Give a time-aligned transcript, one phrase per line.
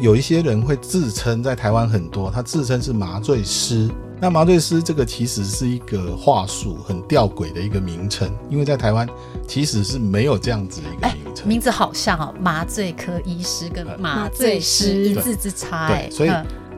[0.00, 3.88] 有一些人会自称，在台湾很多，他自称是麻醉师。
[4.20, 9.08] 那麻醉师这个其实是一个话术，很吊诡的一个名称，因为在台湾
[9.46, 11.48] 其实是没有这样子的一个名称。
[11.48, 15.88] 名字好像哦，麻醉科医师跟麻醉师一字之差。
[15.88, 16.30] 对，所以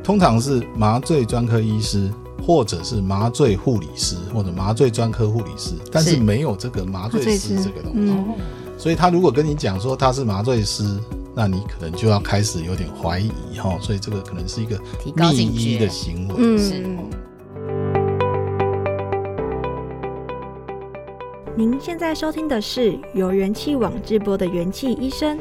[0.02, 2.10] 通常是麻醉专科医师，
[2.44, 8.14] 或者是麻醉护理师，或者麻醉专科护理师，但是没有这个麻醉师这个东西。
[8.76, 10.98] 所以他如果跟你讲说他是麻醉师。
[11.38, 16.34] 那你可能就要开始有点怀疑哈，所以这个可能是一个密医的行为。
[16.38, 16.82] 嗯，是。
[21.54, 25.38] 您现在收听的是由元气网直播的元气医生。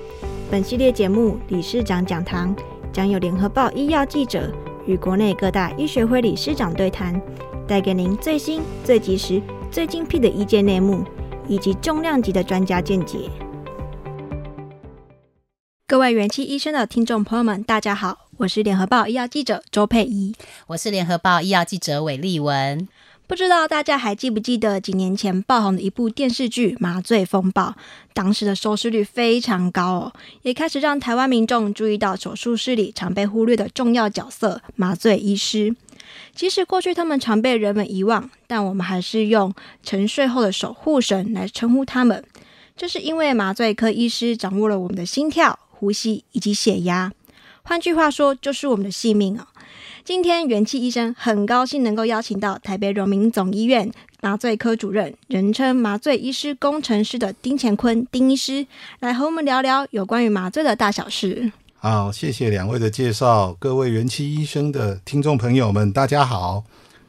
[0.52, 2.54] 本系列节目理事长讲堂
[2.92, 4.52] 将有联合报医药记者
[4.86, 7.20] 与国内各大医学会理事长对谈，
[7.66, 11.06] 带给您最新、最及时、最精辟的医界内幕，
[11.48, 13.30] 以及重量级的专家见解。
[15.88, 20.33] 各位元气医生的听众朋友们，大家好，我是联合报医药记者周佩仪，
[20.66, 22.88] 我是联合报医药记者韦丽文。
[23.28, 27.69] 不知道大家还记不记得几年前爆红的一部电视剧《麻醉风暴》，
[28.16, 35.75] 当时的收视率非常高哦，也开始让台湾民众注意到手术室里常被忽略的重要角色——麻醉医师。
[36.33, 42.23] 即使过去他们常被人们遗忘，但我们还是用沉睡后的守护神来称呼他们，
[42.75, 45.59] 这是因为麻醉科医师掌握了我们的心跳。
[45.78, 47.12] 呼吸以及血压，
[47.64, 49.45] 换句话说，就是我们的性命哦。
[50.04, 53.91] 今天元气医生很高兴能够邀请到台北荣民总医院
[54.22, 58.68] 麻醉科主任，人称麻醉医师工程师的丁乾坤丁医师，
[59.00, 61.52] 来和我们聊聊有关于麻醉的大小事。
[61.78, 66.63] 好，谢谢两位的介绍，各位元气医生的听众朋友们，大家好。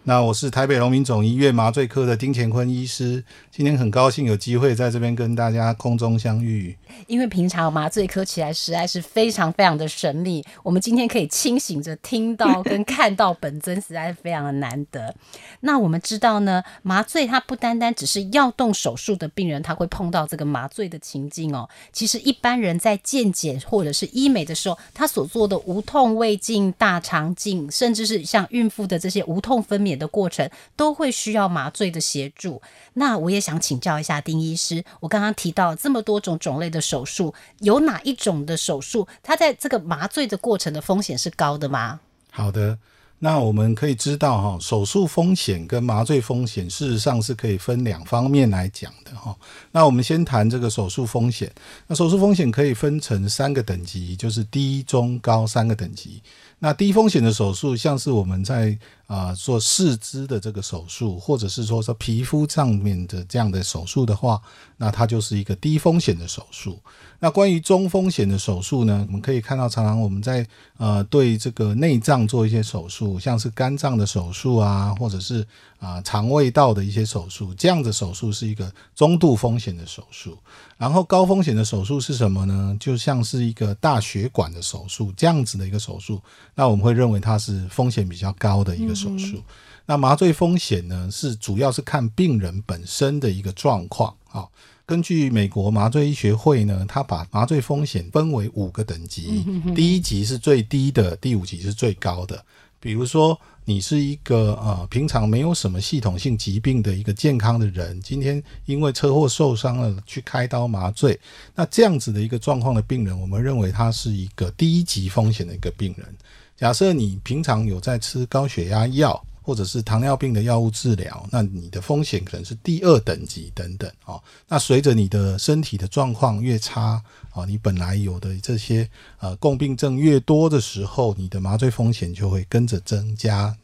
[0.09, 6.77] 那我是台北荣民总医院麻醉科的丁乾坤医师，今天很高兴有机会在这边跟大家空中相遇。
[7.09, 15.13] 因为平常麻醉科起来实在是非常非常的神秘，我们今天可以清醒着听到跟看到本尊，实在是非常的难得。
[15.63, 21.69] 那我们知道呢，麻醉它不单单只是要动手术的病人，他会碰到这个麻醉的情境哦。
[21.93, 29.96] 其实一般人在健检或者是医美的时候，他所做的无痛胃镜、大肠镜，甚至是像孕妇的这些无痛分娩。
[29.97, 32.61] 的过程都会需要麻醉的协助。
[32.95, 42.01] 那我也想请教一下丁医师，我刚刚提到这么多种种类的手术，有哪一种的手术，它在这个麻醉的过程的风险是高的吗？
[42.31, 42.79] 好的，
[43.21, 49.35] 那我们可以知道哈，手术风险跟麻醉风险事实上是可以分两方面来讲的哈。
[49.73, 51.51] 那我们先谈这个手术风险。
[51.87, 56.23] 那手术风险可以分成三个等级，就是低、中、高三个等级。
[56.59, 64.41] 那低风险的手术，像是我们在啊、做四肢的这个手术，或者是说说皮肤上面的这样的手术的话，
[64.77, 66.79] 那它就是一个低风险的手术。
[67.19, 70.47] 那关于中风险的手术呢，我们可以看到，常常我们在
[70.77, 75.47] 呃对这个内脏做一些手术，像是肝脏的手术啊，或者是
[75.79, 80.37] 啊肠胃道的一些手术，这样的手术是一个中度风险的手术。
[80.77, 82.77] 然后高风险的手术是什么呢？
[82.79, 86.21] 就像是一个大血管的手术这样子的一个手术，
[86.55, 89.43] 那我们会认为它是风险比较高的一个手术。
[89.89, 94.49] 那麻醉风险呢，是主要是看病人本身的一个状况啊。
[94.85, 102.45] 根据美国麻醉医学会呢，它把麻醉风险分为五个等级，第一级是最低的，第五级是最高的。
[102.79, 111.19] 比如说，你是一个呃平常没有什么系统性疾病的一个健康的人，今天因为车祸受伤了去开刀麻醉，
[111.55, 116.07] 那这样子的一个状况的病人，我们认为他是一个低级风险的一个病人。
[116.57, 119.23] 假设你平常有在吃高血压药。
[119.47, 124.21] 或者是糖尿病的药物治疗，那你的风险可能是第二等级等等哦。
[124.49, 127.01] 那随着你的身体的状况越差
[127.33, 133.57] 哦，你本来有的这些呃共病症越多的时候，你的麻醉风险就会跟着增加。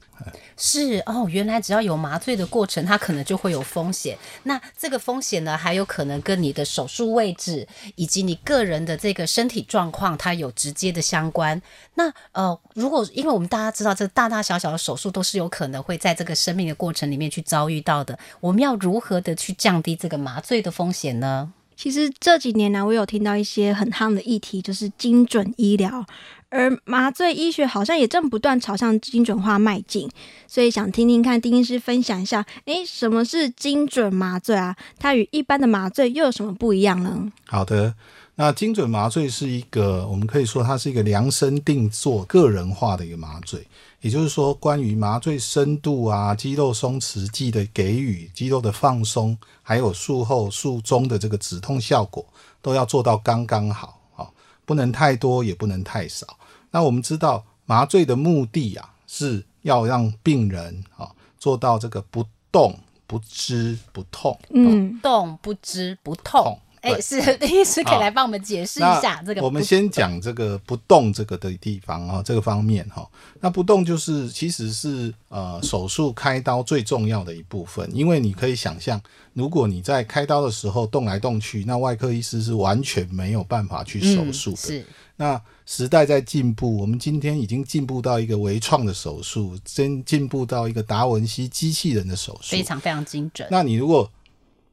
[0.57, 4.17] 是哦，原来只要有麻醉的过程，它可能就会有风险。
[4.45, 7.67] 那这个风险呢，还有可能跟你的手术位置
[7.97, 11.61] 以及你个人的这个身体状况，它有直接的相关。
[11.95, 21.53] 那呃，如果因为我们大家知道，这大大小小的手术都是有可能会在这个生命的过程里面去遭遇到的，我们要如何的去降低这个麻醉的风险呢？
[21.77, 26.05] 其实这几年呢，我有听到一些很夯的议题，就是精准医疗，
[26.49, 30.09] 而麻醉医学好像也正不断朝向精准化迈进。
[30.47, 34.77] 所以想听听看丁医师分享一下，诶，什么是精准麻醉啊？
[34.99, 37.33] 它与一般的麻醉又有什么不一样呢？
[37.47, 37.95] 好的。
[38.35, 43.67] 那精准麻醉是一个，我们可以说它是一个量身定做、个人化的一个麻醉。
[44.03, 52.27] 也就是说，关于麻醉深度啊、肌肉松弛剂的给予、肌肉的放松，还有术后术中的这个止痛效果，
[52.61, 54.27] 都要做到刚刚好啊，
[54.65, 56.27] 不能太多，也不能太少。
[56.73, 61.09] 那我们知道，麻醉的目的啊，是要让病人啊
[61.39, 62.77] 做到这个不动、
[63.07, 64.37] 不知、不痛。
[64.51, 66.59] 嗯，动不知不痛。
[66.83, 69.43] 哎，是 丁医师可以来帮我们解释一下这个。
[69.43, 73.09] 我们先讲这个不动这个的地方啊，这个方面哈。
[73.41, 79.01] 那不动就是其实是呃手术开刀最重要的一部分，因为你可以想象，
[79.33, 84.57] 如果你在开刀的时候动来动去，那外科医师是完全没有办法去手术的。
[84.57, 84.85] 是。
[85.17, 93.47] 那时代在进步，我们今天已经进步到一个微创的手术，真进步到一个达文西机器人的手术，非常非常精准。
[93.49, 94.11] 那你如果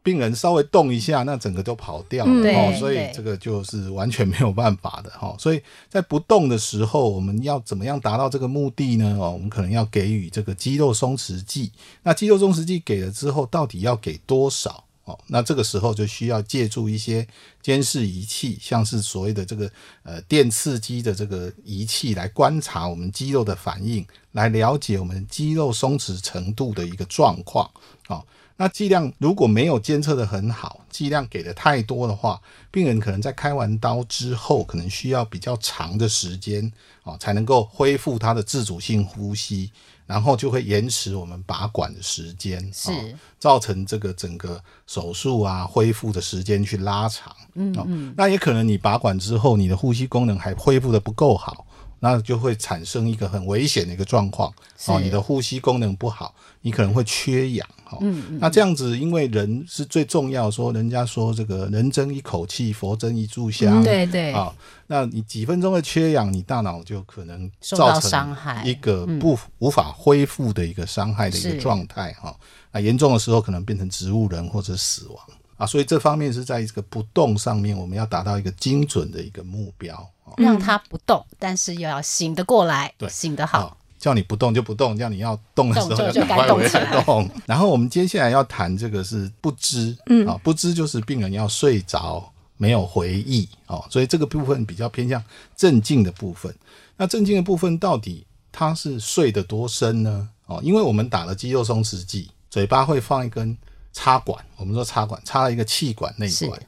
[0.02, 5.36] 病人稍微动一下，那整个都跑掉了，嗯哦，所以这个就是完全没有办法的哈。
[5.38, 9.18] 所以在不动的时候，我们要怎么样达到这个目的呢？
[9.20, 11.72] 哦，我们可能要给予这个肌肉松弛剂。
[12.04, 14.84] 那肌肉松弛剂给了之后，到底要给多少？
[15.04, 17.28] 哦，那这个时候就需要借助一些
[17.62, 19.70] 监视仪器，像是所谓的这个
[20.04, 27.70] 呃电刺激的这个仪器来观察我们肌肉的反应，来了解我们肌肉松弛程度的一个状况。
[28.08, 28.24] 哦。
[28.62, 36.70] 那剂量如果没有监测的很好，剂量给的太多的话，病人可能在开完刀之后，可能需要比较长的时间
[37.04, 39.72] 哦，才能够恢复他的自主性呼吸，
[40.06, 42.92] 然后就会延迟我们拔管的时间，是
[43.40, 47.34] 造成这个整个手术啊恢复的时间去拉长。
[47.54, 51.66] 嗯嗯，那也可能你拔管之后，你的呼吸功能还恢复的不够好。
[52.00, 54.54] 那就会产生一个很危险的一个状况
[54.88, 57.98] 哦，你的呼吸功能不好，你可能会缺氧哈。
[58.02, 58.40] 嗯嗯。
[58.40, 63.84] 那这样子，因为人是最重要，说人家说这个人争一口气，佛争一炷香。
[63.84, 64.32] 对对。
[64.32, 64.54] 啊，
[64.88, 72.36] 那你几分钟的缺氧，你大脑就可能造成一个不无法恢复的一个伤害的一个状态哈。
[72.72, 75.18] 那严重的时候可能变成植物人或者死亡
[75.60, 75.68] 啊。
[75.68, 80.10] 所以这方面是在一个不动上面，我们要达到一个精准的一个目标。
[80.38, 83.76] 让它不动，但是又要醒得过来，对，醒得好。
[83.98, 87.04] 叫你不动就不动，叫你要动的时候就赶快动起来。
[87.48, 95.22] 然后我们接下来要谈这个是不知，嗯，啊，不知就是病人要睡着没有回忆哦，所以这个部分比较偏向
[95.58, 96.56] 镇静的部分。
[96.96, 100.30] 那镇静的部分到底他是睡得多深呢？
[100.46, 103.58] 哦，因为我们打了肌肉松弛剂，嘴巴会放一根
[103.94, 106.60] 插管，我们说插管插了一个气管内管，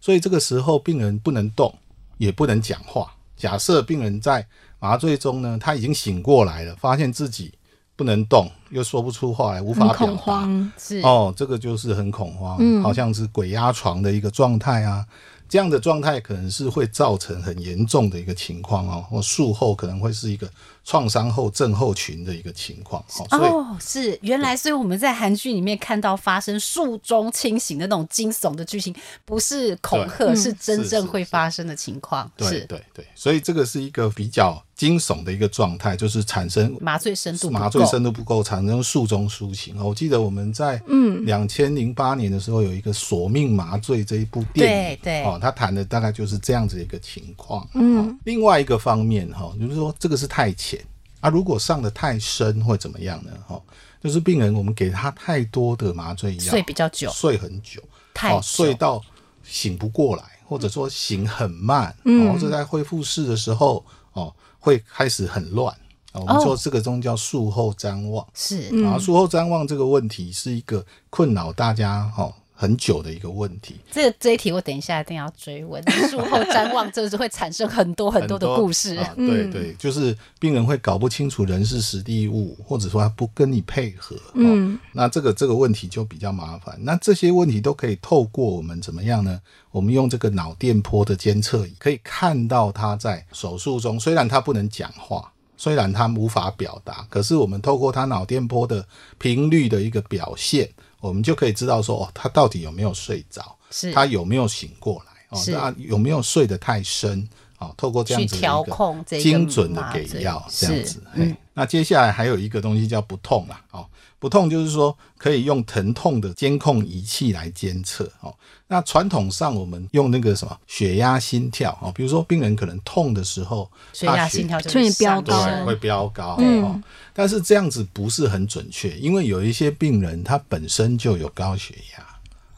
[0.00, 1.74] 所以这个时候病人不能动。
[2.18, 3.14] 也不能讲话。
[3.36, 4.44] 假设病人在
[4.80, 7.54] 麻醉中呢，他已经醒过来了，发现自己
[7.94, 15.06] 不能动，又说不出话来，无法表达，恐慌是哦，这个就是很恐慌，嗯，好像是鬼压床的一个状态啊。
[15.48, 20.50] 这样的状态可能是会造成很严重的一个情况哦，或术后可能会是一个
[20.88, 23.36] 创伤后症候群的一个情况哦。
[23.36, 28.94] 哦，是原来，所以我们在韩剧里面看到发生术中清醒的那种惊悚的剧情，
[29.26, 32.30] 不是恐吓，是真正会发生的情况。
[32.38, 39.76] 对对对，所以这个是一个比较惊悚的一个状态，就是产生麻醉深度麻醉深度不够，产生术中苏醒。
[39.84, 45.38] 我记得我们在嗯两千零八年的时候有一个《索命麻醉》这一部电影，对对哦。
[45.38, 47.68] 他谈的大概就是这样子一个情况。
[47.74, 50.77] 嗯，另外一个方面哈，就是说这个是太浅
[51.20, 53.30] 啊，如果上的太深会怎么样呢？
[53.46, 53.60] 哈，
[54.02, 57.82] 就是病人我们给他太多的麻醉药，睡比较久，睡很久，
[58.14, 59.02] 太久睡到
[59.42, 65.74] 醒不过来，或者说醒很慢，嗯，或者在恢复室的时候哦会开始很乱。
[66.12, 72.32] 我们说这个中叫术后譫妄，是啊，术后譫妄这个问题是一个困扰大家哈。
[72.60, 75.80] 很久的一个问题，这这一题我等一下一定要追问。
[76.10, 78.96] 术后瞻望， 这是会产生很多很多的故事。
[78.96, 84.16] 啊、对对，就是病人会搞不清楚人是实地物，或者说他不跟你配合。
[84.34, 86.76] 嗯，哦、那这个这个问题就比较麻烦。
[86.82, 89.40] 那这些问题都可以透过我们怎么样呢？
[89.70, 98.84] 我们用这个脑电波的监测仪，可以看到他在手术中，虽然他不能讲话，虽然他无法表达，可是我们透过他脑电波的
[99.16, 100.68] 频率的一个表现。
[101.00, 103.56] 我们就可以知道说，哦，他到底有没有睡着？
[103.70, 105.12] 是，他有没有醒过来？
[105.28, 107.28] 哦，那有没有睡得太深？
[107.58, 111.02] 哦，透过这样子的一个精准的给药，这样子。
[111.14, 113.60] 嗯，那接下来还有一个东西叫不痛啊。
[113.72, 113.86] 哦，
[114.20, 118.34] 不痛就是说可以用疼痛的监控仪器来监测哦。
[118.66, 126.82] 那传统上我们用那个什么血压、心跳哦，比如说病人可能痛的时候，血压、心跳就会飙高，会飙高嗯、哦。
[127.12, 132.06] 但是这样子不是很准确，因为有一些病人他本身就有高血压，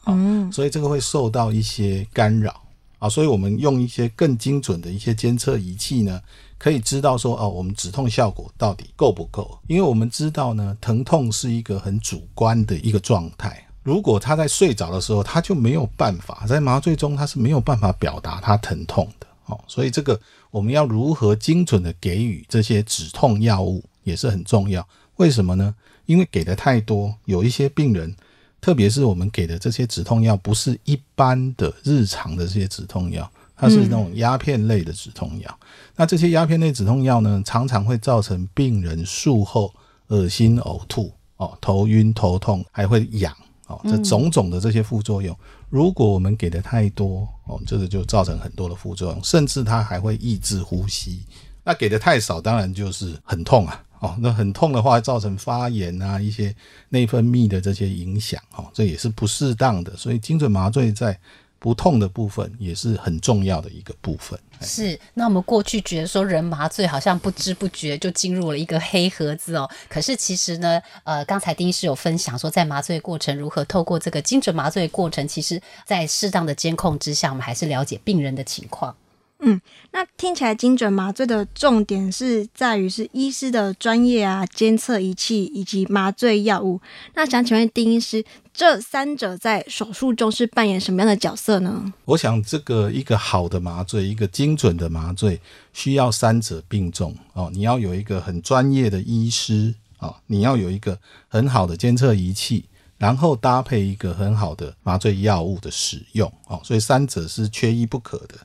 [0.07, 2.63] 嗯，所以这个会受到一些干扰
[2.99, 3.07] 啊。
[3.07, 6.19] 所以我们用一些更精准的一些监测仪器呢。
[6.61, 9.57] 可以知道说哦，我们止痛效果到底够不够？
[9.65, 13.65] 因为我们知道呢，疼痛是一个很主观的一个状态。
[13.81, 19.59] 如果他在睡着的时候，他就没有办法在麻醉中，他是没有办法表达他疼痛的哦。
[19.67, 24.87] 所以这个我们要如何精准的给予这些止痛药物也是很重要。
[25.15, 25.73] 为什么呢？
[26.05, 28.15] 因为给的太多，有一些病人，
[28.61, 33.27] 特别是我们给的这些止痛药，不是一般的日常的这些止痛药。
[33.61, 39.71] 它是那种鸦片类的止痛药，嗯、那这些鸦片类止痛药呢，常常会造成病人术后
[40.07, 43.31] 恶心、呕吐、哦头晕、头痛，还会痒
[43.67, 45.31] 哦，这种种的这些副作用。
[45.35, 51.23] 嗯、如果我们给的太多哦，这个就造成很多的副作用，甚至它还会抑制呼吸。
[51.63, 56.55] 那给的太少，当然就是很痛啊哦，那很痛的话，造成发炎啊，一些
[56.89, 59.95] 内分泌的这些影响哦，这也是不适当的。
[59.95, 61.15] 所以精准麻醉在
[61.61, 64.37] 不痛的部分也是很重要的一个部分。
[64.61, 69.69] 是，那我们过去觉得说人麻醉好像不知不觉就进入了一个黑盒子哦。
[69.87, 78.95] 可是其实呢，呃，刚才丁医师有分享说，在麻醉过程如何透过这个精准麻醉过程，其实在适当的监控之下，我们还是了解病人的情况。
[79.43, 79.59] 嗯，
[79.91, 86.79] 那听起来精准麻醉的重点是在于是医师的专业啊，监测仪器以及麻醉药物。
[87.15, 91.91] 那想请问丁医师，这三者在手术中是扮演什么样的角色呢？
[92.05, 95.41] 我想，这个一个好的麻醉，一个精准的麻醉，
[95.73, 97.49] 需要三者并重哦。
[97.51, 100.95] 你要有一个很专业的医师哦，你要有一个
[101.27, 102.65] 很好的监测仪器，
[102.99, 106.61] 然后搭配一个很好的麻醉药物的使用哦。
[106.63, 108.35] 所以三者是缺一不可的。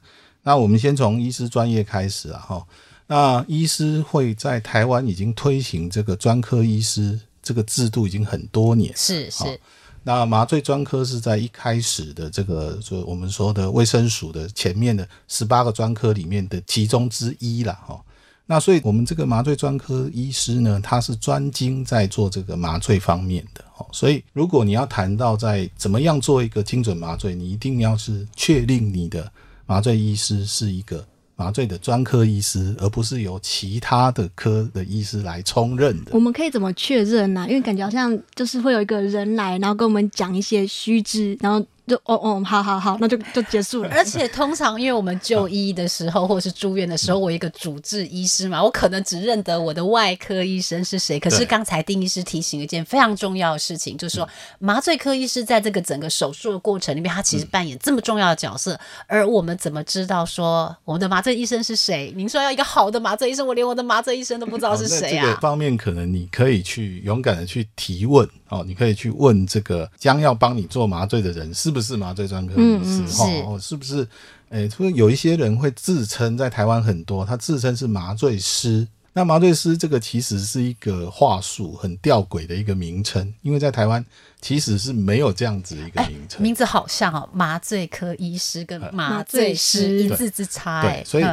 [0.47, 2.67] 那我们先从医师专业开始啊，哈。
[3.09, 9.59] 那医师会在台湾已经推行这个专科医师这个制度已经很多年，是是。
[10.05, 18.01] 那麻醉专科是在一开始的这个，就我们说的卫生署的前面的十八个专科里面的其中之一啦，哈。
[18.47, 23.85] 那所以我们这个麻醉专科医师呢，他是专精在做这个麻醉方面的，哈。
[23.91, 29.29] 所以如果你要谈到在怎么样做一个精准麻醉，你一定要是确定你的。
[29.67, 31.05] 麻醉医师是一个
[31.35, 36.13] 麻醉的专科医师，而不是由其他的科的医师来充任的。
[36.13, 37.47] 我们可以怎么确认呢？
[37.49, 41.67] 因为感觉好像就是会有一个人来，然后跟我们讲一些须知，然后。
[41.87, 43.91] 就哦哦，好好好，那就就结束了。
[43.95, 51.21] 而且通常，因为我们就医的时候，或者是住院的时候，我一个主治医师嘛，我可能只认得我的外科医生是谁。
[51.21, 54.29] 可是刚才丁医师提醒一件非常重要的事情，就是说
[54.59, 58.79] 麻醉科医师在这个整个手术的过程里面，他其实扮演这么重要的角色。
[59.07, 62.13] 而我们怎么知道说我们的麻醉医生是谁？
[62.17, 65.25] 您说要一个好的麻醉医生，我连我的麻醉医生都不知道是谁啊？
[65.25, 72.55] 这个方面可能你可以去勇敢的去提问哦，你可以去问这个将要帮你做麻醉的人是不是麻醉专科。
[72.57, 74.07] 嗯，嗯是哦，是不是？
[74.51, 78.87] 诶、欸，所以有一些人会自称，在台湾很多，他自称是麻醉师。
[79.13, 84.05] 那麻醉师这个其实是一个话术，很吊诡的一个名称，因为在台湾
[84.41, 86.43] 其实是没有这样子一个名称、欸。
[86.43, 90.83] 名字好像哦，麻醉科医师跟麻醉师一字之差。
[90.83, 91.25] 对，所以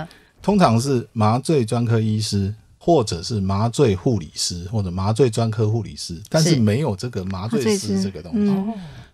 [0.41, 2.55] 通常是麻醉专科医师，
[2.86, 8.54] 或者是麻醉护理师，或者麻醉专科护理师，但是没有这个麻醉师这个东西。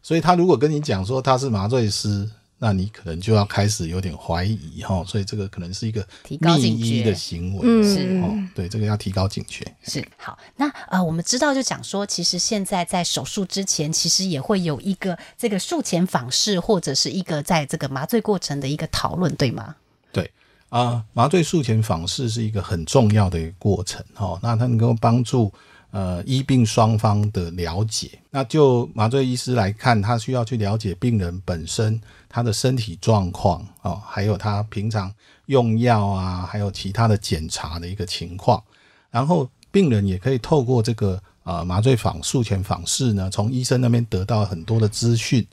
[0.01, 5.03] 所以他如果跟你讲说他是麻醉师，那你可能就要开始有点怀疑哈。
[5.05, 9.63] 所以这个可能是一个密医的行为，是哦，对，这个要提高警觉。
[9.83, 19.75] 是好，那呃，我们知道就讲说，其实现在在手术之前，其实也会有一个这个术前访视，或者是一个在这个麻醉过程的一个讨论，对吗？
[20.69, 24.39] 啊，麻醉术前访视是一个很重要的一个过程哈。
[24.41, 25.51] 那它能够帮助。
[25.91, 31.99] 呃，医病双方的了解，那就麻醉医师来看，他需要去了解病人本身
[32.29, 35.11] 他的身体状况哦，还有他平常
[35.47, 38.63] 用药啊，还有其他的检查的一个情况，
[39.09, 45.43] 然后病人也可以透过这个呃麻醉访术前访视呢，从医生那边得到很多的资讯。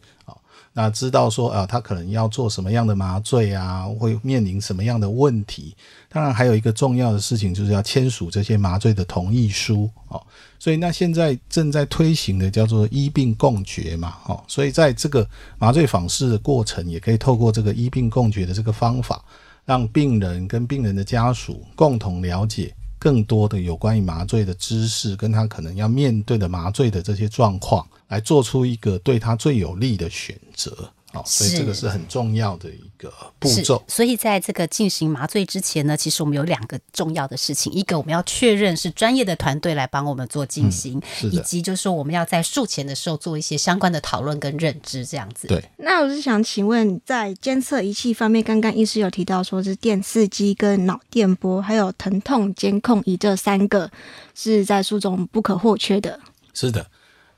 [0.79, 5.75] 那知道说啊，他可能要做什么样的麻醉啊，会面临什么样的问题？
[6.11, 10.23] 当然，还有一个重要的事情，就是要签署这些麻醉的同意书哦。
[10.59, 19.25] 所以，那现在正在推行的叫做医病共决嘛，哦，所以在这个麻醉访视的过程，也可以透过这个医病共决的这个方法，
[19.65, 22.75] 让病人跟病人的家属共同了解。
[23.07, 30.91] 更多的有关于麻醉的知识，跟他可能要面对的麻醉的这些状况，来做出一个对他最有利的选择。
[31.17, 33.83] 哦，所以这个是很重要的一个步骤。
[33.89, 45.49] 所以在这个进行麻醉之前呢，其实我们有两个重要的事情：一个我们要确认是专业的团队来帮我们做进行，嗯、以及就是说我们要在术前的时候做一些相关的讨论跟认知，这样子。
[45.49, 45.65] 对。
[45.79, 53.91] 那我是想请问，在监测仪器方面，刚刚医师有提到说是电刺激、跟脑电波，还有疼痛监控仪这三个
[54.35, 56.21] 是在术中不可或缺的。
[56.53, 56.87] 是的。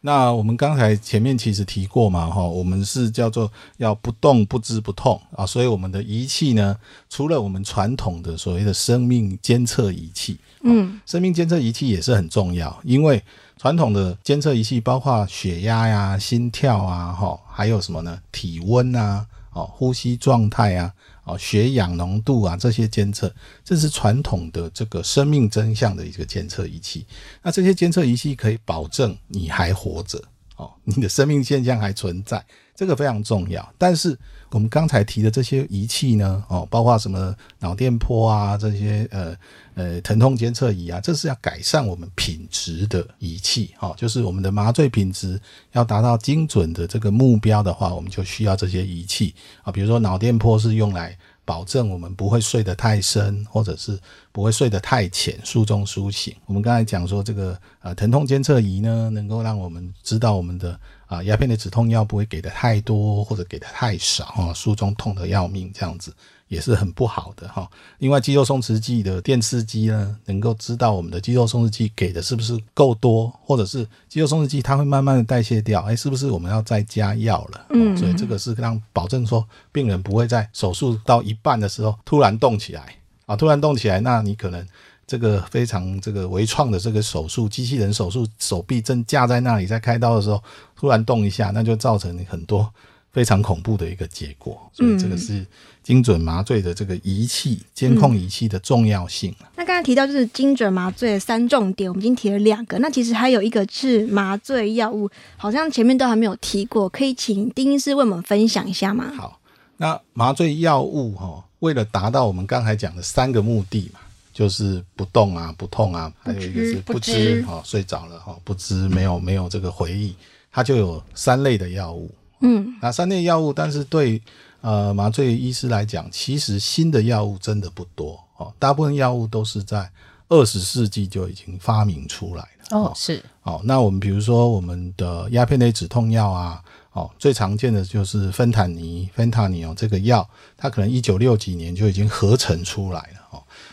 [0.08, 6.74] 那我们刚才前面其实提过嘛，哈，我们是叫做要不动不知不痛啊，所以我们的仪器呢，
[7.10, 13.22] 除了我们传统的所谓的生命监测仪器，嗯，生命监测仪器也是很重要，因为
[13.58, 18.18] 传统的监测仪器包括血压呀、心跳啊，哈，还有什么呢？
[18.32, 20.92] 体温啊，哦，呼吸状态啊。
[21.24, 23.30] 哦，血氧浓度啊，这些监测，
[23.62, 27.06] 这是传统的这个生命真相的一个监测仪器。
[27.42, 30.22] 那这些监测仪器可以保证你还活着，
[30.56, 32.42] 哦，你的生命现象还存在。
[32.78, 34.16] 这个非常重要，但是
[34.50, 39.36] 我们刚才提的这些仪器呢，哦，包括什么脑电波啊，这些呃
[39.74, 45.40] 呃疼痛监测仪啊，这是要改善我们品质的仪器，哦，就是我们的麻醉品质
[45.72, 51.18] 要达到精准的这个目标的话，我们就需要这些仪器啊，比如说脑电波是用来。
[51.48, 53.98] 保证我们不会睡得太深，或者是
[54.32, 56.36] 不会睡得太浅，术中苏醒。
[56.44, 66.14] 我们刚才讲说，这个呃疼痛监测仪呢，能够让我们知道我们的啊鸦片的止痛药不会给的太多，或者给的太少啊，术中痛得要命这样子。
[66.48, 67.68] 也是很不好的哈。
[67.98, 77.66] 另外，肌肉松弛剂的电刺激呢，能够知道我们的肌肉松弛剂给的是不是够多，或者是肌肉松弛剂它会慢慢的代谢掉，哎，是不是我们要再加药了？
[77.68, 82.94] 嗯，所以这个是让保证说病人不会在手术到一半的时候突然动起来
[83.26, 84.66] 啊，突然动起来，那你可能
[85.08, 90.40] 这个非常这个微创的这个手术，机器人手术，手臂正架在那里在开刀的时候
[90.76, 92.72] 突然动一下，那就造成很多
[93.10, 94.70] 非常恐怖的一个结果。
[94.72, 95.44] 所以这个是。
[95.80, 99.34] 精准麻醉的这个仪器监控仪器的重要性。
[99.40, 102.78] 嗯，那刚才提到就是精准麻醉的三重点，我们已经提了两个。
[102.80, 109.10] 那其实还有一个是麻醉药物，好像前面都还没有提过，可以请丁医师为我们分享一下吗？
[109.16, 109.40] 好，
[109.78, 114.00] 那麻醉药物哈，为了达到我们刚才讲的三个目的嘛，
[114.38, 120.14] 就是不动啊、不痛啊，还有一个是不知哈，睡着了哈，不知没有没有这个回忆，
[120.52, 122.08] 它就有三类的药物。
[122.42, 124.22] 嗯，那三类药物，但是对。
[124.60, 129.88] 呃，麻醉医师来讲，其实新的药物真的不多哦，大部分药物都是在
[130.28, 132.76] 二十世纪就已经发明出来了。
[132.76, 133.22] 哦，是。
[133.44, 136.60] 哦，那我们比如说我们的鸦片类止痛药啊，
[136.92, 143.27] 哦，最常见的就是芬坦尼、芬坦尼哦，这个药它可能一九六几年就已经合成出来了哦，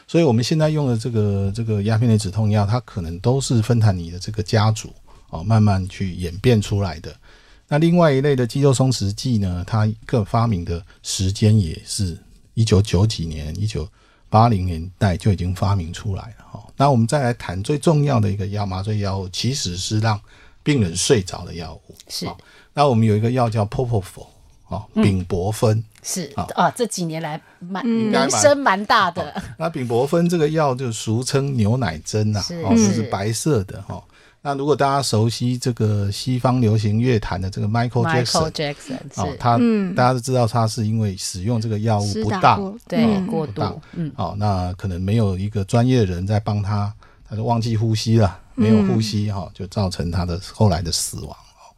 [0.07, 4.93] 所以我们现在用的这个这个鸦片类止痛药，它可能都是芬坦尼的这个家族
[5.29, 7.15] 哦，慢慢去演变出来的。
[7.67, 12.15] 那另外一类的肌肉松弛剂呢，它更发明的时间也是
[12.53, 13.87] 一九九几年、一九
[14.29, 16.63] 八零年代就已经发明出来了哈。
[16.77, 20.21] 那我们再来谈最重要的一个药，麻醉药物其实是让
[20.61, 21.95] 病人睡着的药物。
[22.07, 22.27] 是。
[22.73, 24.27] 那我们有一个药叫 Propofol
[24.69, 25.83] 啊，丙泊酚。
[26.07, 29.41] 是啊，这几年来蛮名声蛮大的。
[29.57, 34.01] 那丙泊酚这个药就俗称牛奶针呐，哦，这是白色的哈。
[34.43, 46.93] 那如果大家熟悉这个西方流行乐坛的这个 Michael Jackson，, Michael Jackson 哦，他、嗯、大家都知道他是因为使用这个药物不当，对、嗯、过度，嗯，哦，那可能没有一个专业的人在帮他，
[47.27, 51.73] 他就忘记呼吸了，没有呼吸哈、嗯，就造成他的后来的死亡哦。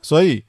[0.07, 0.43] 所以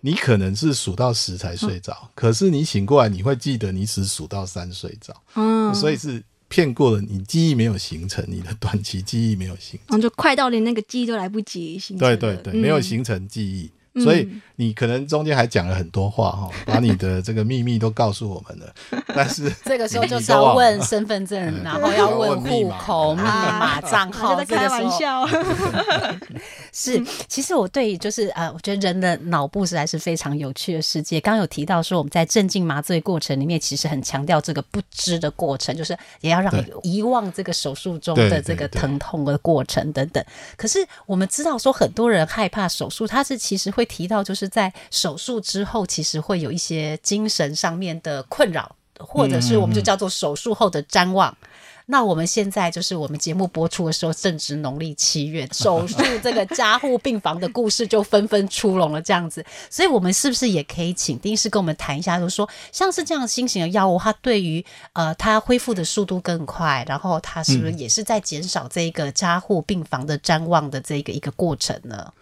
[0.00, 6.22] 你可能是数到十才睡着，嗯、可是你醒过来你会记得你只数到三睡着，嗯，所以是。
[6.46, 12.06] 骗过了你，记忆没有形成，你的短期记忆没有形成，然后就快到连那个记忆都来不及形成。
[12.06, 13.64] 对对对，没有形成记忆。
[13.96, 18.74] 嗯所以你可能中间还讲了很多话哈，把你的这个秘密都告诉我们了。
[19.16, 24.34] 但是 这个时候就是要问身份证，然后要问户口密码、账号。
[24.36, 25.26] 在开玩笑。
[26.72, 31.20] 是，其实我对就是呃，我觉得人的脑部实在是非常有趣的世界。
[31.20, 40.22] 刚刚有提到说，我们在镇静麻醉过程里面，其实很强调这个不知的过程，就是也要让你遗忘这个手术中的这个疼痛的过程等等。
[40.56, 43.84] 可是我们知道说，很多人害怕手术，他是其实会。
[43.94, 51.30] 提到就是在手术之后，其实会有一些精神上面的困扰，或者是我们就叫做手术后的瞻望。
[51.42, 51.48] 嗯、
[51.86, 59.44] 那我们现在就是我们节目播出的时候，正值农历七月，手术 这个加护病房的故事就纷纷出笼了，这样子。
[59.68, 72.12] 所以，我们是不是也可以请丁医师跟我们谈一下，就是说，像是这样新型的药物，它对于呃它恢复的速度更快，然后它是不是也是在减少这个加护病房的瞻望的这个一个过程呢？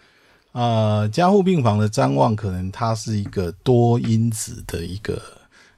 [0.51, 5.19] 呃，加护病房的瞻望可能它是一个多因子的一个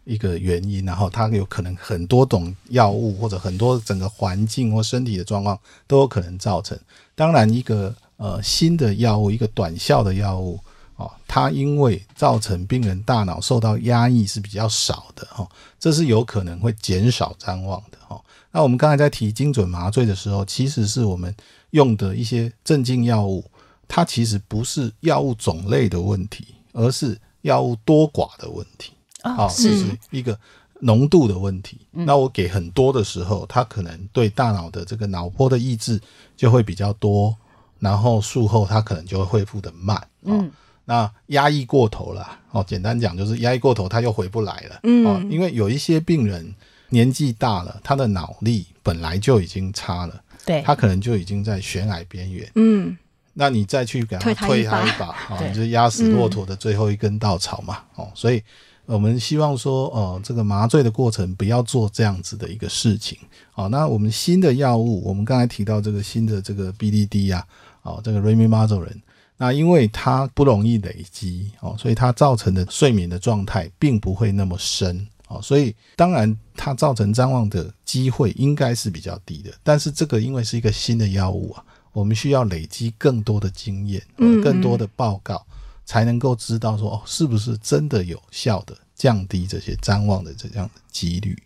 [0.06, 6.80] 一个原因，然后它有可能很多种药物或者很多整个环境或身体的状况都有可能造成。
[7.14, 10.60] 当然，一个呃新的药物，一个短效的药物
[10.96, 18.22] 哦，它因为造成病人大脑受到压抑是比较少的哦，这是有可能会减少譫妄的哦。
[18.52, 21.36] 那我们刚才在提精准麻醉的时候，其实是我们
[21.72, 23.44] 用的一些镇静药物。
[23.88, 28.94] 它其实不是药物种类的问题，而是药物多寡的问题。
[29.26, 30.38] 啊、哦，是，是一个
[30.82, 31.80] 浓度的问题。
[31.94, 36.00] 嗯、那我给很多的时候，它可能对大脑的这个脑波的抑制
[36.38, 37.36] 就会比较多，
[37.80, 39.98] 然后术后它可能就会恢复的慢。
[40.22, 40.52] 哦、嗯，
[40.86, 42.40] 那压抑过头了。
[42.52, 44.80] 哦，简单讲就是压抑过头，它又回不来了。
[44.84, 46.54] 嗯、哦，因为有一些病人
[46.90, 52.52] 年纪大了，他的脑力本来就已经差了，对，他可能就已经在悬崖边缘。
[52.54, 52.96] 嗯。
[53.38, 57.80] 那你再去给他推他一把啊， 你就压死骆驼的最后一根稻草嘛。
[57.96, 58.42] 哦，所以
[58.86, 63.18] 我们希望说，哦，这个麻醉的过程不要做这样子的一个事情。
[63.56, 67.46] 哦，那我们新的药物，我们刚才提到这个新的这个 BDD 啊，
[67.84, 69.02] 哦，这个 Remimazolam，
[69.38, 75.08] 那因为它不容易累积，哦，所以它造成的睡眠的状态并不会那么深。
[75.28, 79.52] 哦，所以当然它造成譫妄的机会应该是比较低的。
[79.64, 81.64] 但是这个因为是一个新的药物啊。
[81.96, 84.02] 我们需要累积更多的经验，
[84.44, 91.38] 更多的报告，嗯嗯，才能够知道说哦，是不是真的有效的降低这些譫妄的这样的几率。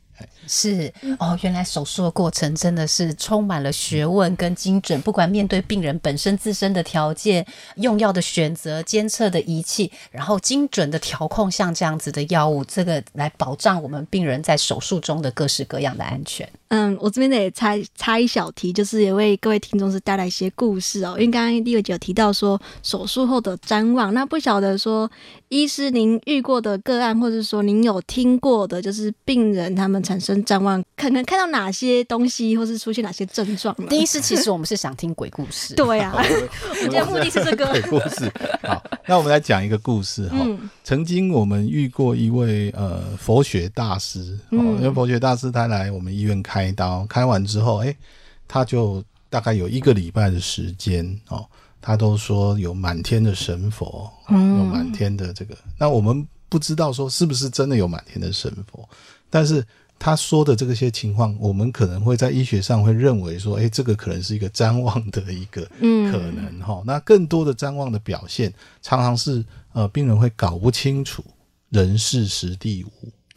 [0.48, 5.00] 是哦，原来手术的过程真的是充满了学问跟精准。
[5.02, 16.50] 不管面对病人本身自身的条件、用药的选择、监测的仪器，然后精准的调控像这样子的药物，这个来保障我们病人在手术中的各式各样的安全。
[16.70, 21.12] 嗯，我这边也猜猜一小题，就是也为各位听众是带来一些故事哦。
[21.20, 25.10] 因为刚刚第二集有提到说手术后的瞻望，那不晓得说
[25.50, 30.40] 医师您遇过的个案，或者说您有听过的，就是病人他们产生。
[30.46, 33.76] 瞻望可能看到哪些东西，或是出现哪些症状？
[33.90, 35.76] 第一是，其实我们是想听鬼故事。
[35.76, 38.32] 对啊， 我们的目的是这个鬼故事。
[38.64, 40.38] 好，那我们来讲一个故事哈。
[40.42, 47.98] 嗯、曾经我们遇过一位呃佛学大师，嗯、因为佛学大师他来我们医院开刀，开完之后，哎、欸，
[48.48, 51.46] 他就大概有一个礼拜的时间哦，
[51.82, 55.58] 他都说有满天的神佛，嗯、有满天的这个。
[55.78, 58.88] 那我们不知道说是不是真的有满天的神佛，
[59.30, 59.66] 但是。
[60.02, 66.76] 他说的这个些情况，我们可能会在医学上会认为说，诶，这个可能是一个瞻望的一个可能哈。
[66.76, 68.50] 嗯、那更多的瞻望的表现，
[68.82, 69.44] 常常是
[69.74, 71.22] 呃，病人会搞不清楚
[71.68, 72.90] 人事时地物。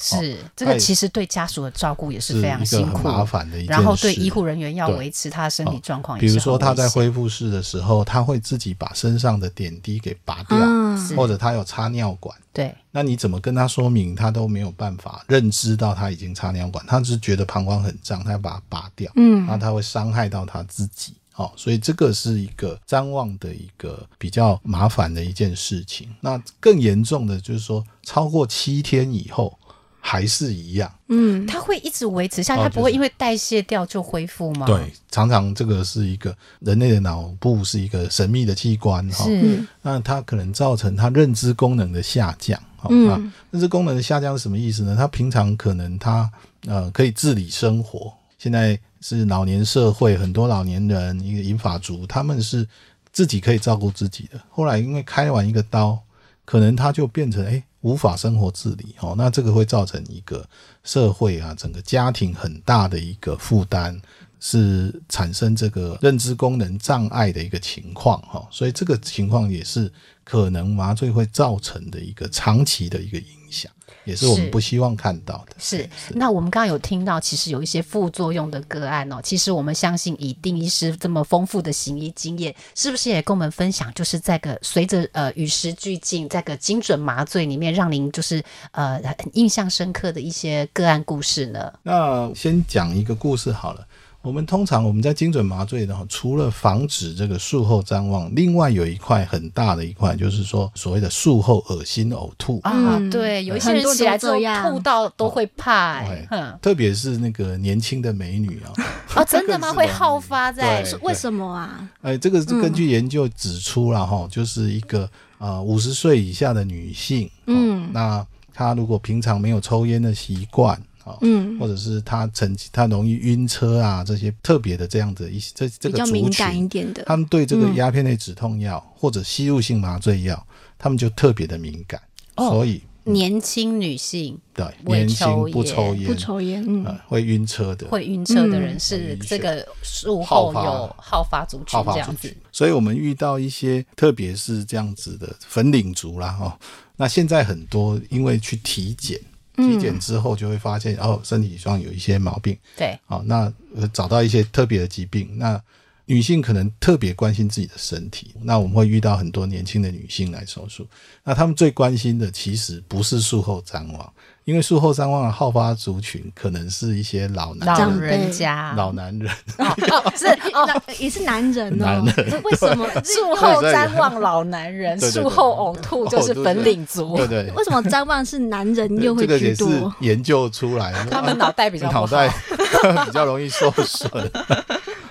[0.03, 3.73] 是，这个其实对家属的照顾也是非常辛苦、麻烦的一件事。
[3.73, 12.37] 然后对医护人员要维持他的身体状况，比如说他在恢复室的时候，他会自己把身上的点滴给拔掉，嗯、或者他有插尿管。
[12.53, 19.11] 对，那你怎么跟他说明，他都没有办法认知到他已经插尿管，他只是觉得膀胱很胀，他要把它拔掉。
[19.17, 21.15] 嗯，那他会伤害到他自己。
[21.35, 26.07] 好，所以这个是一个张望的一个比较麻烦的一件事情。
[26.21, 29.59] 那更严重的就是说，超过七天以后。
[30.05, 30.93] 还是一样。
[31.07, 34.67] 嗯，它会一直维持下它不会因为代谢掉就恢复吗？
[34.67, 42.61] 对，常常这个是一个人类的脑部是一个神秘的器官哈，是那它可能造成它认知功能的下降。
[42.77, 43.17] 哈、嗯那
[43.53, 44.97] 认知功能的下降是什么意思呢？
[44.99, 46.29] 他平常可能他
[46.67, 52.67] 呃可以自理生活，现在是老年社会，很多老年人一个银发族，他们是
[53.12, 54.41] 自己可以照顾自己的。
[54.51, 55.97] 后来因为开完一个刀，
[56.45, 60.49] 可能他就变成哎、欸、无法生活自理哦，那这个会造成一个
[60.83, 64.01] 社会啊整个家庭很大的一个负担。
[64.44, 69.88] 是产生这个认知功能障碍的一个情况哈，所以这个情况也是
[70.24, 73.70] 可能麻醉会造成的一个长期的一个影响，
[74.05, 75.55] 也是我们不希望看到的。
[75.61, 79.20] 是，那我们刚刚有听到，其实有一些副作用的个案哦。
[79.22, 91.72] 其实我们相信，以丁医师这么丰富的行医经验，是不是也跟我们分享，就是在个随着呃与时俱进，在个精准麻醉里面，让您就是呃很印象深刻的一些个案故事呢？
[91.85, 93.87] 那先讲一个故事好了。
[94.22, 102.61] 我们通常我们在精准麻醉的话，除了防止这个术后譫妄，另外有一块很大的一块，就是说所谓的术后恶心呕吐。
[102.62, 104.37] 啊，嗯对，有一些人起来之后
[104.70, 109.72] 吐到都会怕、欸，哎、嗯，特别是那个年轻的美女啊， 哦，真的吗？
[109.74, 111.90] 会好发在对为什么啊？
[112.02, 115.08] 哎，这个是根据研究指出了哈、嗯，就是一个
[115.38, 120.80] 啊五十岁以下的女性，嗯，那她如果平常没有抽烟的习惯。
[121.21, 130.47] 嗯，或者是他曾经他容易晕车啊，这些特别的这样子一些这这个族群，比较敏感一点的，他们对这个鸦片类止痛药、嗯、或者吸入性麻醉药，
[130.79, 132.01] 他们就特别的敏感。
[132.37, 136.07] 哦、所以年轻女性对年轻不抽烟。
[136.07, 142.35] 不抽烟，嗯，呃、会晕车的，会晕车的人是这个术后有好发族群这样子。
[142.53, 146.59] 所以我们遇到一些特别是这样子的粉领族啦哈，
[146.97, 149.21] 那现在很多因为去体检。
[149.57, 152.57] 体检之后就会发现，哦，身体上有一些毛病。
[152.77, 153.53] 对，好，那
[153.93, 155.38] 找到一些特别的疾病。
[155.38, 155.61] 那
[156.07, 158.35] 女性可能特别关心自己的身体。
[158.43, 160.87] 那我们会遇到很多年轻的女性来手术。
[161.23, 164.12] 那她们最关心的其实不是术后譫妄，
[164.44, 169.33] 因为术后譫妄的好发族群可能是一些老男老人家、老男人。
[169.59, 171.85] 哦、是哦，也是男人哦。
[172.05, 177.16] 男人为什么术后瞻望老男人，术后呕吐就是粉领族？
[177.16, 177.52] 对对，对。
[177.52, 179.37] 为什么瞻望是男人又会居多？
[179.37, 181.07] 这个也是研究出来的。
[181.11, 182.28] 他们脑袋比较脑袋
[183.07, 184.11] 比较容易受损。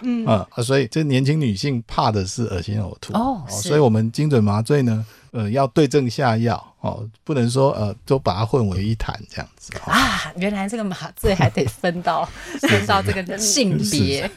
[0.02, 9.61] 嗯啊，所以这年轻女性怕的是恶心呕吐哦，所以我们精准麻醉呢，呃，要对症下药哦，不能说呃都把它混为一谈这样子。
[9.80, 10.32] 啊。
[10.38, 12.28] 原来这个麻醉还得分到
[12.62, 14.30] 分到这个性别，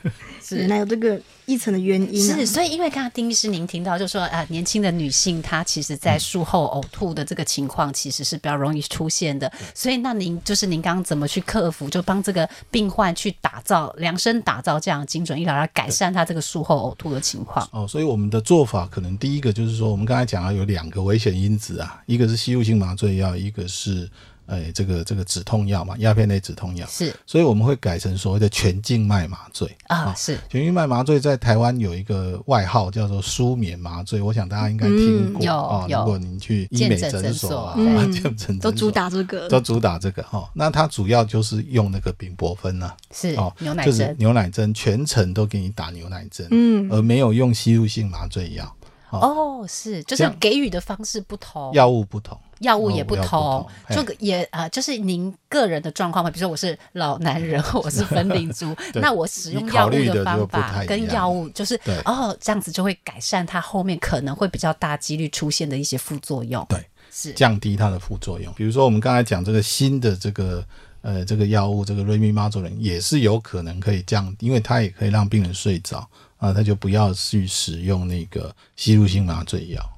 [0.42, 2.37] 是原来有这个一层的原因、啊。
[2.37, 17.66] 是，所以因为刚刚丁医师您听到就说啊，年轻的女性她其实在术后呕吐的这个情况其实是比较容易出现的，所以那您就是您刚刚怎么去克服，就帮这个病患去打造量身打造这样精准医疗来改善他这个术后呕吐的情况。
[17.73, 24.11] 哦，所以我们的做法可能第一个就是说，我们刚才讲了有两个危险因子啊，一个是吸入性麻醉药，一个是。
[24.46, 35.87] 哎，这个这个止痛药嘛，鸦片类止痛药是，所以我们会改成所谓的全静脉麻醉啊，是全静脉麻醉在台湾有一个外号叫做舒眠麻醉，我想大家应该听过、啊。
[35.88, 40.50] 如果您去医美诊所啊，嗯、健诊都主打这个，都主打这个哈。
[40.54, 48.76] 那它主要就是用那个丙泊酚啊，是哦，牛奶针，就是牛奶针，全程都给你打牛奶针，嗯，而没有用吸入性麻醉药。
[49.11, 52.37] 哦，是，就是给予的方式不同，药物不同。
[52.61, 56.31] 药物也不同，这个也呃，就是您个人的状况嘛。
[56.31, 66.64] 比如说我是老男人， 我是粉领族， 那我使用药物的方法跟药物就是哦，这样子就会改善它后面可能会比较大几率出现的一些副作用。
[66.69, 68.53] 对，是降低它的副作用。
[68.55, 70.64] 比如说我们刚才讲这个新的这个
[71.03, 79.90] 呃这个药物，这个瑞米妈唑林也是有可能可以降，因为它也可以让病人睡着啊，他就不要去使用那个吸入性麻醉药。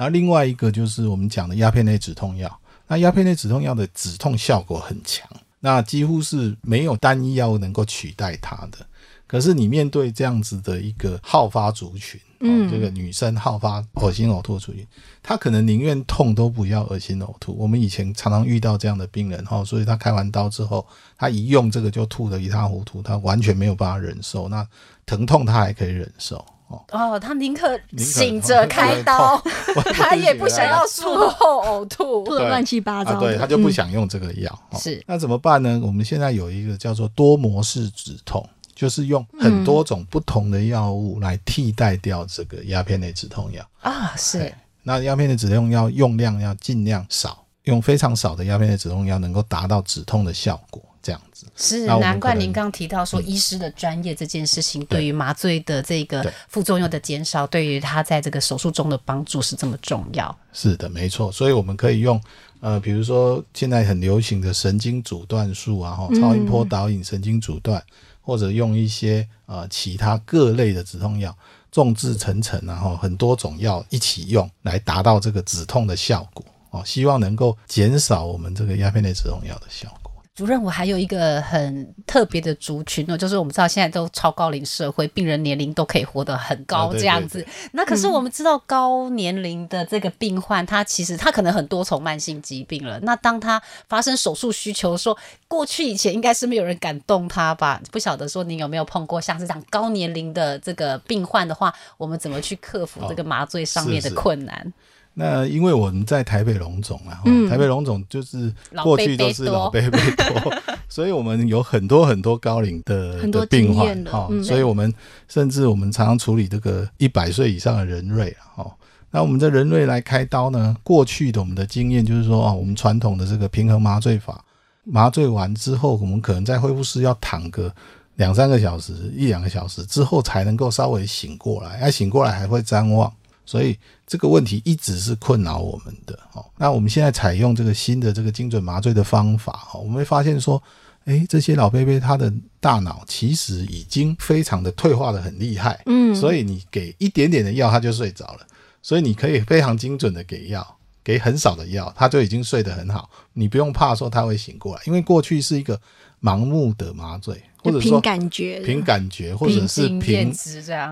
[0.00, 2.50] 然后另外一个就是我们讲的鸦片类止痛药，
[2.86, 8.78] 那鸦片类止痛药的止痛效果很强，那几乎是没有单一药物能够取代它的。
[9.26, 14.86] 可是你面对这样子的一个好发族群，嗯，这个女生好发恶心呕吐族群，
[15.22, 17.54] 她可能宁愿痛都不要恶心呕吐。
[17.58, 20.86] 我们以前常常遇到这样的病人哈，所以她开完刀之后，
[21.18, 24.48] 她一用这个就吐得一塌糊涂，她完全没有办法忍受。
[24.48, 24.66] 那
[25.04, 26.42] 疼痛她还可以忍受。
[26.90, 29.40] 哦，他宁可醒着开刀，
[29.94, 33.18] 他也不想要术后呕吐， 吐得乱七八糟。
[33.18, 34.58] 对，他就不想用这个药。
[34.78, 35.80] 是，那怎么办呢？
[35.84, 44.14] 我们现在有一个叫做多模式止痛，就是用很多种不同的药物来替代掉这个鸦片类止痛药啊。
[44.16, 44.52] 是，
[44.82, 47.44] 那鸦片类止痛药用量要尽量少。
[47.64, 50.82] 用非常少的鸦片类止痛药能够达到止痛的效果。
[51.02, 60.36] 这样子是难怪您刚刚提到说，医师的专业这件事情，对于麻醉的这个副作用的减少，对于他在这个手术中的帮助是这么重要。
[60.52, 61.32] 是的，没错。
[61.32, 62.20] 所以我们可以用
[62.60, 67.84] 呃，比如说现在很流行的神经阻断术啊，哈，超音波导引神经阻断，嗯、
[68.20, 71.34] 或者用一些呃其他各类的止痛药，
[71.72, 79.99] 众志成城，然后很多种药一起用来达到这个止痛的效果哦，希望能够减少我们这个鸦片类止痛药的效果。
[80.40, 87.46] 主任，我还有一个很特别的族群呢，就是我们知道现在都超高龄社会，病人年龄都可以活得很高这样子。
[87.72, 92.98] 那可是我们知道高年龄的这个病患，他其实他可能很多重慢性疾病了。
[93.00, 97.78] 那当他发生手术需求的时候，过去以前应该是没有人敢动他吧？
[97.92, 104.56] 不晓得说你有没有碰过像是这样高年龄的这个病患的话，我们怎么去克服这个麻醉上面的困难？
[104.56, 104.72] 哦
[105.20, 108.50] 那因为我们在台北龙总啊，嗯、台北龙总就是
[108.82, 110.52] 过去都是老伯伯多，
[110.88, 114.90] 所以我们有很多很多高龄的的病患哈，嗯、所以我们
[115.28, 118.76] 甚至我们常常处理这个一百岁以上的人瑞啊，哈，
[119.10, 124.42] 那我们的人瑞来开刀呢，过去的我们的经验就是说啊，我们传统的这个平衡麻醉法，
[124.84, 127.70] 麻醉完之后，我们可能在恢复室要躺个
[128.14, 133.12] 两三个小时，一两个小时之后才能够稍微醒过来，要醒过来还会张望。
[133.46, 133.76] 所以
[134.10, 136.44] 这个问题一直是困扰我们的哦。
[136.56, 140.60] 那我们现在采用这个新的这个精准麻醉的方法哦，我们会发现说，
[141.04, 148.40] 诶，这些老伯伯他的大脑其实已经非常的退化的很厉害，嗯，所以你给一点点的药他就睡着了，
[148.82, 155.80] 所以你可以非常精准的给药，给很少的药他就已经睡得很好，你不用怕说他会醒过来，因为过去是一个
[156.20, 157.40] 盲目的麻醉。
[157.62, 160.32] 或者说凭感觉，凭感觉，或者是凭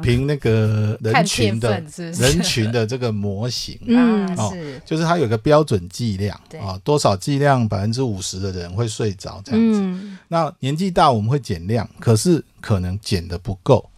[0.02, 4.54] 凭那个人群的人群的这个模型，嗯，哦，
[4.84, 10.18] 就是它有个标准剂量啊，多少剂量百分之五十的人会睡着这样子。
[10.28, 13.88] 那年纪大我们会减量，可是可能减的不够哦，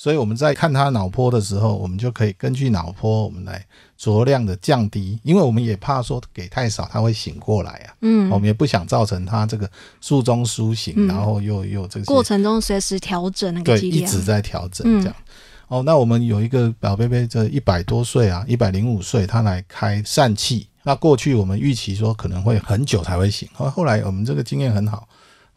[0.00, 3.62] 所以我们在看他脑波的时候，我们就可以根据脑波我们来。
[4.00, 7.92] 酌量的降低，因为我们也怕说给太少他会醒过来啊。
[8.00, 9.70] 嗯，我们也不想造成他这个
[10.00, 15.14] 术中苏醒，嗯、然后又又这个过程中随时调整那个剂量，对，一直在调整这样。
[15.18, 15.24] 嗯、
[15.68, 20.66] 哦，那我们有一个宝贝贝，这一百多岁啊，一百零五岁，他来开疝气。
[20.82, 25.06] 那过去我们预期说可能会很久才会醒，后后来我们这个经验很好，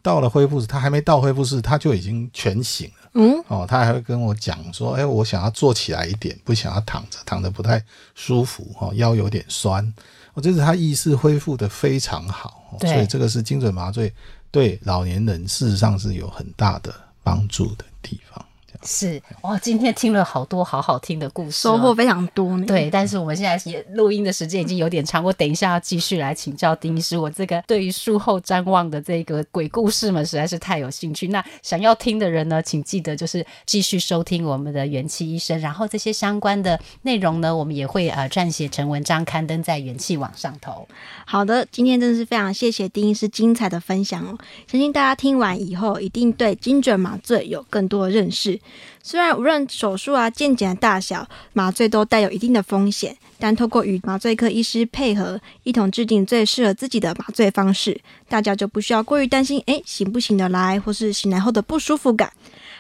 [0.02, 3.03] 到了恢复室，他还没到恢复室，他就已经全醒了。
[3.14, 7.84] 嗯，哦，他还会跟我讲说，哎，我想要坐起来一点，不想要躺着，躺着不太
[8.16, 9.94] 舒服，哈，腰有点酸。
[10.34, 14.12] 我这是他意识恢复的非常好，哦所以这个是精准麻醉
[14.50, 18.44] 对老年人事实上是有很大的帮助的地方。
[18.86, 22.58] 是哇，今天听了好多好好听的故事，收获非常多。
[22.68, 27.18] 对，但是我们现在也录音的时间已经有点长，我等一下要继续来请教丁医师。
[27.18, 31.28] 我这个对于术后瞻望的这个鬼故事们实在是太有兴趣。
[31.30, 40.88] 那想要听的人呢，请记得就是继续收听我们的元气医生，然后这些相关的内容呢，我们也会呃撰写成文章刊登在元气网上头。
[41.26, 48.60] 好的，今天真的是非常谢谢丁医师精彩的分享哦，相信大家听完以后一定对精准麻醉有更多的认识。
[49.02, 58.00] 虽然无论手术啊、健检的大小，麻醉都带有一定的风险，但透过与麻醉科医师配合，一同制定最适合自己的麻醉方式，
[58.30, 62.32] 大家就不需要过于担心，哎，醒不醒得来，或是醒来后的不舒服感。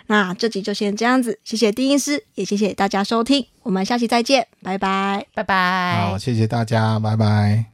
[0.07, 6.09] 那这集就先这样子，谢谢丁医师，也谢谢大家收听，我们下期再见，拜拜，拜拜。
[6.09, 7.65] 好，谢谢大家，拜拜。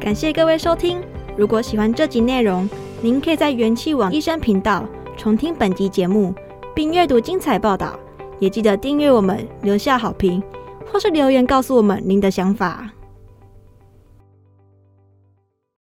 [0.00, 1.02] 感谢各位收听，
[1.36, 2.68] 如果喜欢这集内容，
[3.02, 4.88] 您可以在元气网医生频道。
[5.20, 6.34] 重听本集节目，
[6.74, 7.92] 并阅读精彩报道，
[8.38, 10.42] 也记得订阅我们，留下好评，
[10.90, 12.90] 或是留言告诉我们您的想法。